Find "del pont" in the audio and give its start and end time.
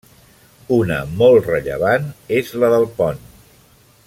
2.77-3.25